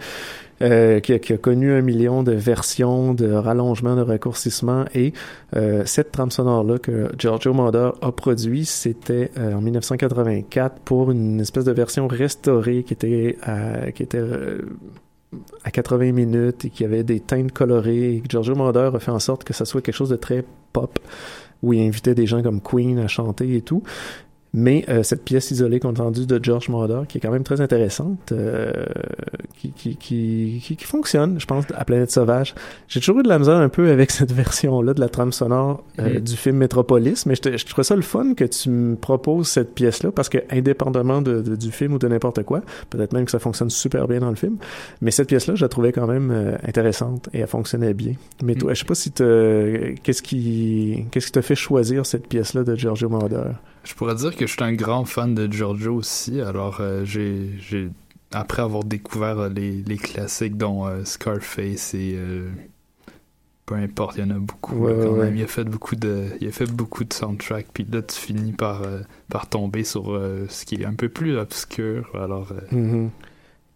[0.62, 4.84] euh, qui, a, connu un million de versions, de rallongements, de raccourcissements.
[4.94, 5.12] Et
[5.56, 11.40] euh, cette trame sonore-là que Giorgio Moroder a produit, c'était euh, en 1984 pour une
[11.40, 13.36] espèce de version restaurée qui était
[13.94, 14.60] qui était euh,
[15.64, 18.16] à 80 minutes et qui avait des teintes colorées.
[18.16, 20.98] Et Giorgio Moroder a fait en sorte que ça soit quelque chose de très pop,
[21.62, 23.82] où il invitait des gens comme Queen à chanter et tout.
[24.54, 27.42] Mais euh, cette pièce isolée qu'on a entendue de George Moroder, qui est quand même
[27.44, 28.70] très intéressante, euh,
[29.58, 32.54] qui, qui, qui, qui, fonctionne, je pense, à Planète Sauvage.
[32.88, 35.82] J'ai toujours eu de la misère un peu avec cette version-là de la trame sonore
[35.98, 36.20] euh, Mm.
[36.20, 39.74] du film Metropolis, mais je, je trouvais ça le fun que tu me proposes cette
[39.74, 43.30] pièce-là, parce que indépendamment de, de- du film ou de n'importe quoi, peut-être même que
[43.30, 44.56] ça fonctionne super bien dans le film,
[45.00, 48.14] mais cette pièce-là, je la trouvais quand même euh, intéressante et elle fonctionnait bien.
[48.42, 52.26] Mais toi, je sais pas si te, qu'est-ce qui, qu'est-ce qui t'a fait choisir cette
[52.26, 53.42] pièce-là de Giorgio Moroder?
[53.84, 56.40] Je pourrais dire que je suis un grand fan de Giorgio aussi.
[56.40, 57.90] Alors, euh, j'ai, j'ai,
[58.30, 62.16] après avoir découvert euh, les, les classiques, dont euh, Scarface et
[63.66, 65.36] peu importe, il y en a beaucoup Ouais, quand ouais, même.
[65.36, 67.68] Il a fait beaucoup de, il a fait beaucoup de soundtracks.
[67.72, 68.82] Puis là, tu finis par,
[69.28, 70.06] par tomber sur
[70.48, 72.10] ce qui est un peu plus obscur.
[72.14, 73.10] Alors, Mhm.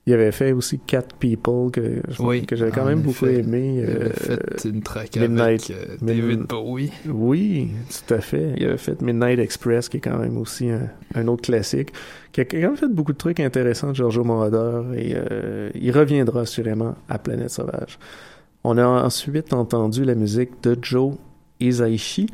[0.09, 3.79] Il avait fait aussi Cat People que, Oui, que j'avais quand même beaucoup aimé.
[3.79, 6.93] Il avait euh, fait une track Midnight- avec euh, Mid- David Bowie.
[7.09, 7.71] Oui,
[8.07, 8.53] tout à fait.
[8.57, 11.93] Il avait fait Midnight Express, qui est quand même aussi un, un autre classique,
[12.31, 15.91] qui a quand même fait beaucoup de trucs intéressants de Giorgio Moroder, et euh, il
[15.91, 17.99] reviendra assurément à Planète Sauvage.
[18.63, 21.15] On a ensuite entendu la musique de Joe
[21.59, 22.29] Hisaishi,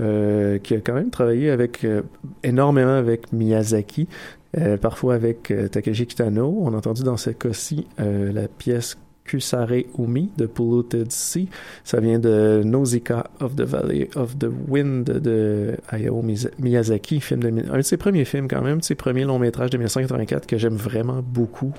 [0.00, 2.02] euh, qui a quand même travaillé avec euh,
[2.42, 4.41] énormément avec Miyazaki, euh,
[4.76, 6.58] parfois avec euh, Takeshi Kitano.
[6.60, 8.98] On a entendu dans ce cas-ci euh, la pièce
[9.32, 11.48] Kusare Umi de Polluted Sea.
[11.84, 16.22] Ça vient de Nausicaa of the Valley of the Wind de Hayao
[16.58, 19.70] Miyazaki, film de, un de ses premiers films quand même, de ses premiers longs métrages
[19.70, 21.72] de 1984 que j'aime vraiment beaucoup.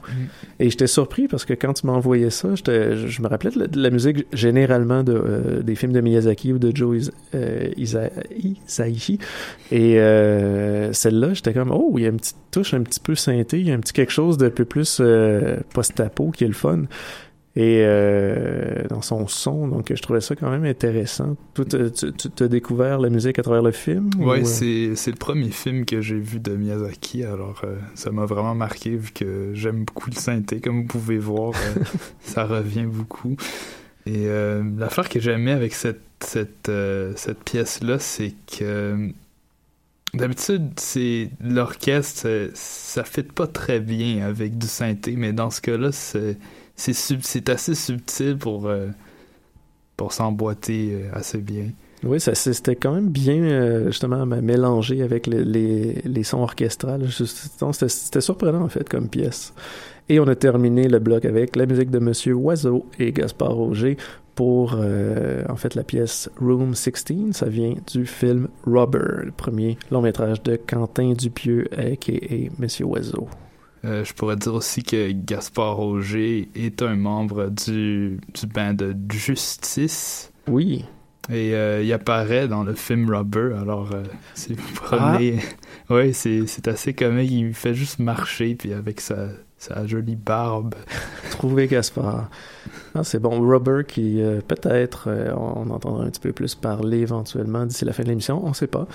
[0.60, 3.90] Et j'étais surpris parce que quand tu m'as envoyé ça, je, me rappelais de la,
[3.92, 9.20] musique généralement euh, des films de Miyazaki ou de Joe euh, Isa, Isaichi.
[9.72, 13.16] Et euh, celle-là, j'étais comme, oh, il y a une petite touche un petit peu
[13.16, 16.54] synthé, il y a un petit quelque chose de plus euh, post-apo qui est le
[16.54, 16.84] fun.
[17.56, 21.38] Et euh, dans son son, donc je trouvais ça quand même intéressant.
[21.54, 24.10] Toi, tu as découvert la musique à travers le film?
[24.18, 24.46] Ouais, ou...
[24.46, 28.56] c'est, c'est le premier film que j'ai vu de Miyazaki, alors euh, ça m'a vraiment
[28.56, 31.84] marqué vu que j'aime beaucoup le synthé, comme vous pouvez voir, euh,
[32.22, 33.36] ça revient beaucoup.
[34.08, 39.12] Et euh, l'affaire que j'aimais avec cette, cette, euh, cette pièce-là, c'est que
[40.14, 45.92] D'habitude, c'est l'orchestre, ça fit pas très bien avec du synthé, mais dans ce cas-là,
[45.92, 46.38] c'est
[46.76, 48.88] c'est assez subtil pour euh,
[49.98, 51.70] pour s'emboîter euh, assez bien.
[52.04, 57.08] Oui, ça c'était quand même bien euh, justement mélangé avec les, les, les sons orchestrales.
[57.10, 59.54] C'était surprenant en fait comme pièce.
[60.10, 63.96] Et on a terminé le bloc avec la musique de Monsieur Oiseau et Gaspard Roger
[64.36, 67.32] pour en fait la pièce Room 16.
[67.32, 72.50] Ça vient du film Rubber, le premier long métrage de Quentin Dupieux, a.k.a.
[72.60, 73.30] Monsieur Oiseau.
[73.86, 78.96] Euh, je pourrais dire aussi que Gaspard Roger est un membre du, du band de
[79.12, 80.32] Justice.
[80.48, 80.86] Oui.
[81.30, 84.04] Et euh, il apparaît dans le film Rubber, alors euh,
[84.34, 85.40] c'est le premier.
[85.90, 85.96] Ah.
[85.96, 87.30] oui, c'est, c'est assez comique.
[87.30, 89.28] Il fait juste marcher, puis avec sa,
[89.58, 90.76] sa jolie barbe.
[91.32, 92.30] Trouver Gaspard.
[92.96, 93.42] Ah, c'est bon.
[93.42, 98.04] Rubber qui, euh, peut-être, on entendra un petit peu plus parler éventuellement d'ici la fin
[98.04, 98.88] de l'émission, on sait pas.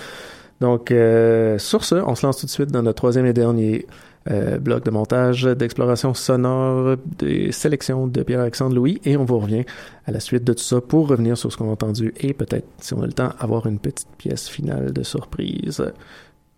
[0.61, 3.87] Donc, sur ce, on se lance tout de suite dans notre troisième et dernier
[4.31, 9.65] euh, bloc de montage, d'exploration sonore, des sélections de Pierre-Alexandre Louis, et on vous revient
[10.07, 12.67] à la suite de tout ça pour revenir sur ce qu'on a entendu et peut-être,
[12.81, 15.83] si on a le temps, avoir une petite pièce finale de surprise.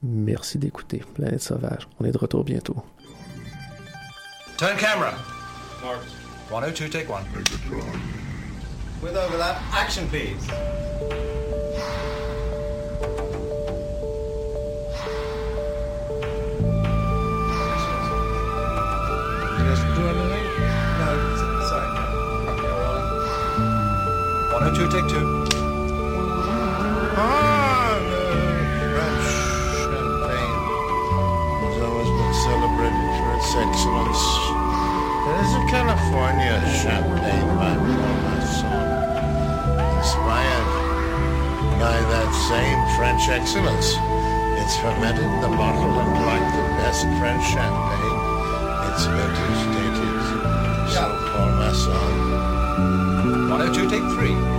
[0.03, 1.89] Merci d'écouter Planète Sauvage.
[2.01, 2.77] On est de retour bientôt.
[4.57, 5.13] Turn camera.
[5.83, 6.03] Mark.
[6.51, 7.23] 102, take one.
[9.03, 11.40] With overlap, action please.
[24.81, 25.45] 102, take two.
[27.13, 28.33] Ah, the
[28.89, 29.29] French
[29.77, 30.57] champagne
[31.61, 34.25] has always been celebrated for its excellence.
[35.29, 37.77] There's a California champagne by
[38.25, 38.73] Masson,
[40.01, 40.71] inspired
[41.77, 43.93] by that same French excellence.
[44.65, 48.17] It's fermented in the bottle and like the best French champagne,
[48.89, 50.25] it's vintage dated.
[50.89, 51.05] So
[51.37, 52.41] Paul Masson.
[53.51, 54.50] 102, take three.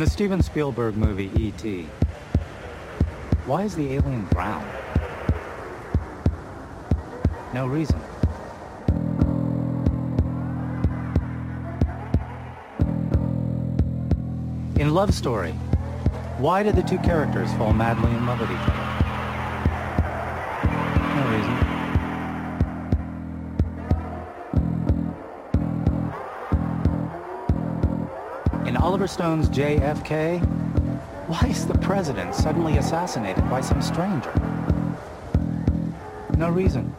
[0.00, 1.86] The Steven Spielberg movie E.T.,
[3.44, 4.66] why is the alien brown?
[7.52, 8.00] No reason.
[14.80, 15.52] In Love Story,
[16.38, 18.79] why did the two characters fall madly in love with each other?
[29.00, 30.46] In Oliver Stone's JFK,
[31.26, 34.30] why is the president suddenly assassinated by some stranger?
[36.36, 36.94] No reason.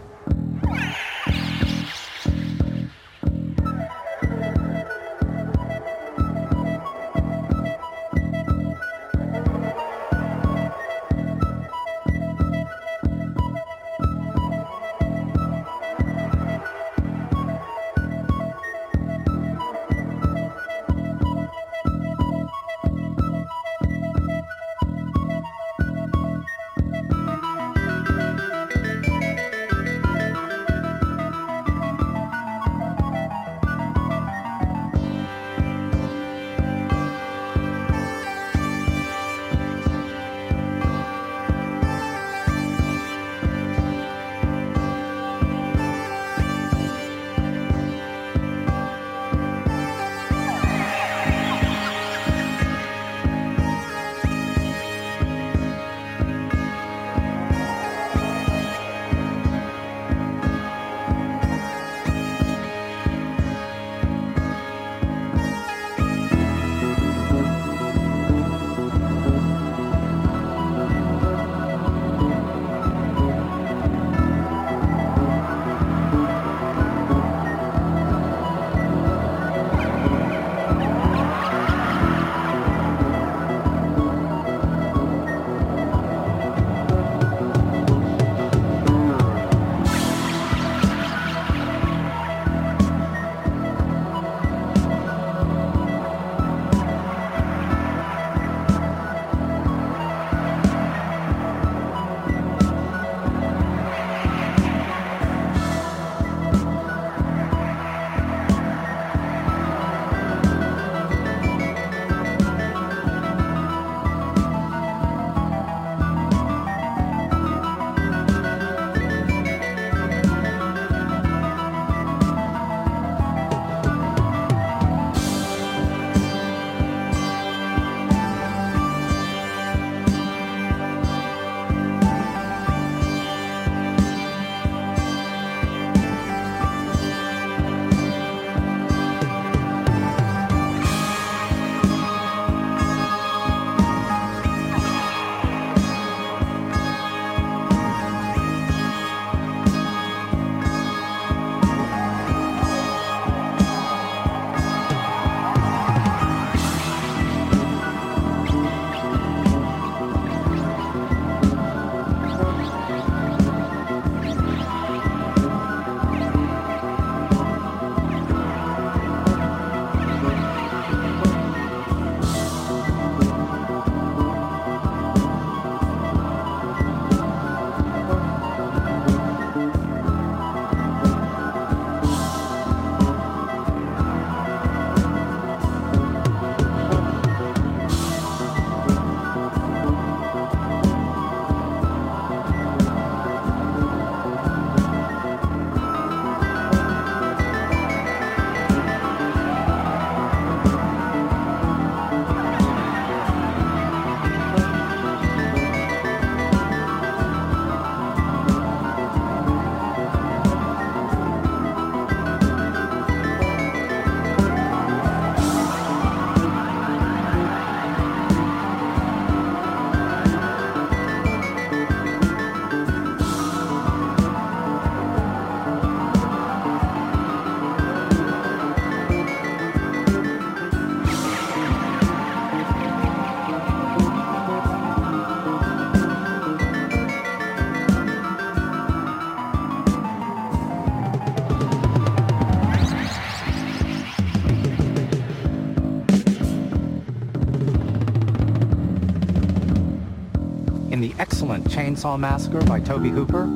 [251.82, 253.48] Chainsaw Massacre by Toby Hooper,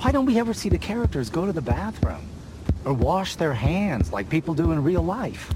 [0.00, 2.28] why don't we ever see the characters go to the bathroom
[2.84, 5.54] or wash their hands like people do in real life?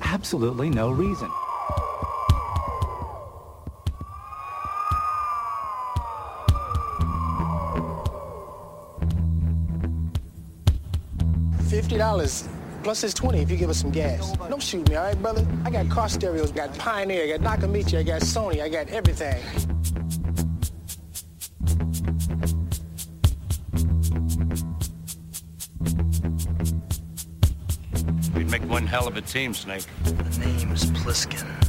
[0.00, 1.30] Absolutely no reason.
[11.68, 12.48] $50
[12.82, 14.36] plus his 20 if you give us some gas.
[14.48, 15.46] Don't shoot me, all right, brother?
[15.64, 19.40] I got car stereos, got Pioneer, got Nakamichi, I got Sony, I got everything.
[28.92, 29.86] Hell of a team, Snake.
[30.04, 31.61] The name's Pliskin.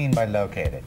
[0.00, 0.82] Mean by located?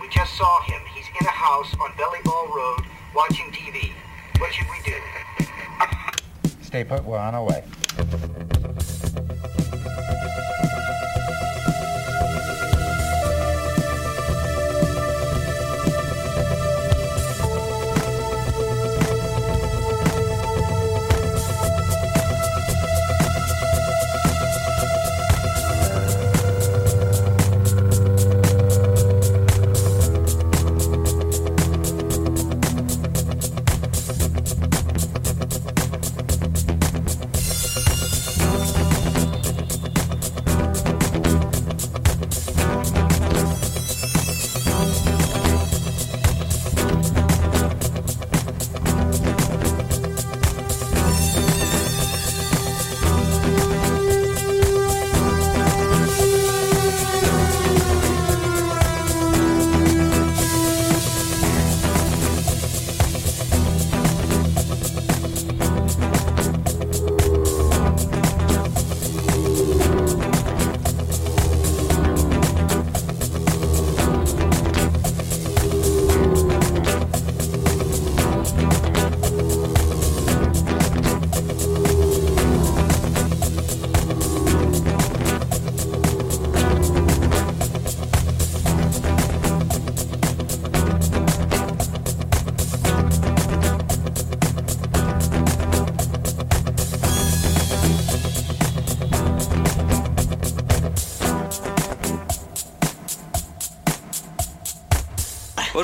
[0.00, 0.80] We just saw him.
[0.94, 2.80] He's in a house on Belly Ball Road
[3.14, 3.92] watching TV.
[4.38, 4.96] What should we do?
[6.60, 7.62] Stay put, we're on our way.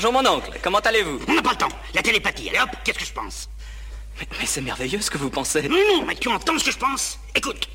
[0.02, 1.20] Bonjour mon oncle, comment allez-vous?
[1.28, 1.68] On n'a pas le temps.
[1.92, 3.50] La télépathie, allez hop, qu'est-ce que je pense?
[4.18, 5.68] Mais, mais c'est merveilleux ce que vous pensez.
[5.68, 7.18] Non, non, mais tu entends ce que je pense?
[7.34, 7.68] Écoute.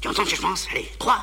[0.00, 0.66] Tu entends ce que je pense?
[0.72, 1.16] Allez, 3,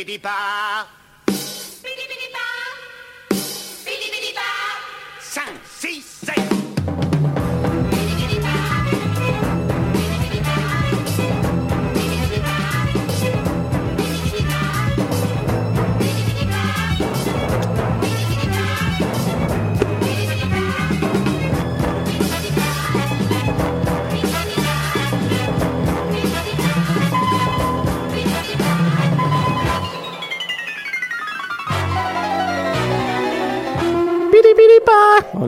[0.00, 0.99] bibbidi-ba.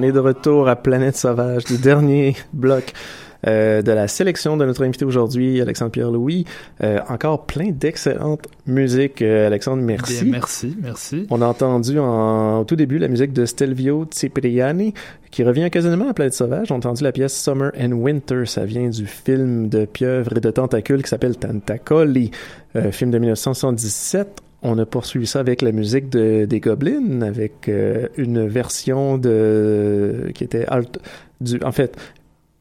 [0.02, 2.92] On est de retour à Planète Sauvage, le dernier bloc
[3.46, 6.44] euh, de la sélection de notre invité aujourd'hui, Alexandre Pierre-Louis.
[6.82, 9.22] Euh, encore plein d'excellentes musiques.
[9.22, 10.24] Euh, Alexandre, merci.
[10.24, 11.26] Bien, merci, merci.
[11.30, 14.92] On a entendu en, au tout début la musique de Stelvio Cipriani,
[15.30, 16.72] qui revient occasionnellement à Planète Sauvage.
[16.72, 18.42] On a entendu la pièce Summer and Winter.
[18.46, 22.32] Ça vient du film de pieuvres et de tentacules qui s'appelle Tantacoli,
[22.90, 24.42] film de 1977.
[24.62, 30.30] On a poursuivi ça avec la musique de, des Goblins, avec euh, une version de
[30.34, 30.98] qui était alt,
[31.40, 31.96] du, en fait,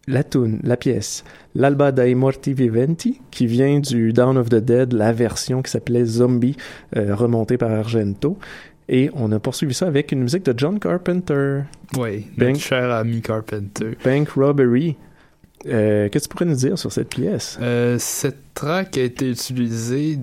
[0.08, 1.24] la tune, la pièce,
[1.54, 6.06] l'Alba dei Morti Viventi, qui vient du Dawn of the Dead, la version qui s'appelait
[6.06, 6.58] Zombie,
[6.96, 8.38] euh, remontée par Argento.
[8.90, 11.62] Et on a poursuivi ça avec une musique de John Carpenter.
[11.98, 13.92] Oui, Bank- notre cher ami Carpenter.
[14.04, 14.98] Bank Robbery.
[15.68, 17.60] Euh, Qu'est-ce que tu pourrais nous dire sur cette pièce?
[18.00, 20.18] Cette track a été utilisée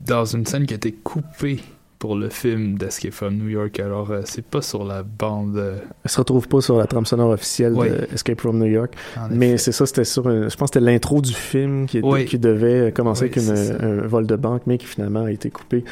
[0.00, 1.60] dans une scène qui a été coupée
[1.98, 3.80] pour le film d'Escape from New York.
[3.80, 5.56] Alors, euh, c'est pas sur la bande.
[5.56, 7.88] euh, Elle se retrouve pas sur la trame sonore officielle Oui.
[7.88, 8.92] de Escape from New York.
[9.16, 11.98] En Mais c'est ça, c'était sur une- je pense que c'était l'intro du film qui,
[11.98, 12.26] était- Oui.
[12.26, 15.48] qui devait commencer Oui, avec une- un vol de banque, mais qui finalement a été
[15.50, 15.84] coupé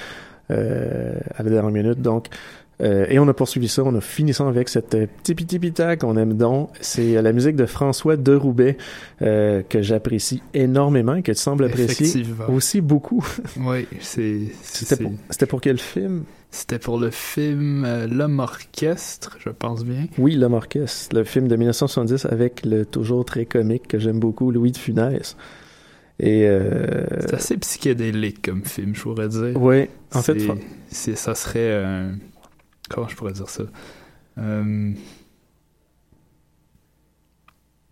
[0.50, 2.02] euh, à la dernière minute.
[2.02, 2.26] Donc,
[2.80, 5.96] euh, et on a poursuivi ça, on a fini ça avec cette euh, petit pita
[5.96, 6.70] qu'on aime donc.
[6.80, 8.76] C'est euh, la musique de François de Roubaix
[9.22, 13.24] euh, que j'apprécie énormément et que tu sembles apprécier aussi beaucoup.
[13.56, 14.40] Oui, c'est.
[14.62, 16.24] C'était pour, quel film?
[16.50, 20.06] C'était pour le film euh, L'homme orchestre, je pense bien.
[20.18, 24.50] Oui, L'homme orchestre, le film de 1970 avec le toujours très comique que j'aime beaucoup,
[24.50, 25.36] Louis de Funès.
[26.20, 29.60] Et euh, C'est assez psychédélique comme film, je pourrais dire.
[29.60, 30.38] Ouais, en fait,
[30.90, 32.12] ça serait un
[32.94, 33.64] comment je pourrais dire ça.
[34.38, 34.90] Euh,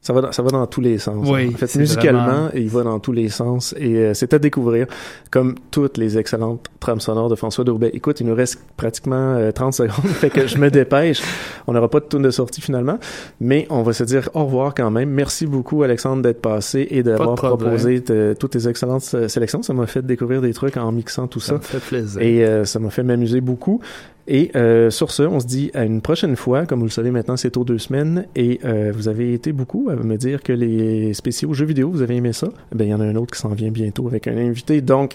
[0.04, 1.28] ça va, dans, ça va dans tous les sens.
[1.30, 4.40] Oui, en fait, musicalement, vraiment- il va dans tous les sens et euh, c'est à
[4.40, 4.88] découvrir,
[5.30, 7.90] comme toutes les excellentes trames sonores de François Daurbet.
[7.94, 11.22] Écoute, il nous reste pratiquement euh, 30 secondes, fait que je me dépêche.
[11.68, 12.98] On n'aura pas de tourne de sortie finalement,
[13.40, 15.08] mais on va se dire au revoir quand même.
[15.08, 19.62] Merci beaucoup, Alexandre, d'être passé et d'avoir proposé te- toutes tes excellentes euh, sélections.
[19.62, 21.54] Ça m'a fait découvrir des trucs en mixant tout ça ça.
[21.54, 22.20] me fait plaisir.
[22.20, 23.80] Et euh, ça m'a fait m'amuser beaucoup.
[24.28, 26.66] Et euh, sur ce, on se dit à une prochaine fois.
[26.66, 28.26] Comme vous le savez maintenant, c'est aux deux semaines.
[28.36, 32.02] Et euh, vous avez été beaucoup à me dire que les spéciaux jeux vidéo, vous
[32.02, 32.48] avez aimé ça.
[32.72, 34.80] Ben, il y en a un autre qui s'en vient bientôt avec un invité.
[34.80, 35.14] Donc,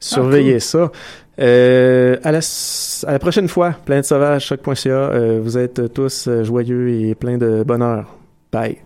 [0.00, 0.90] surveillez ça.
[1.38, 2.40] Euh, à, la,
[3.06, 5.38] à la prochaine fois, plein de sauvages, choc.ca.
[5.40, 8.16] Vous êtes tous joyeux et plein de bonheur.
[8.52, 8.78] Bye.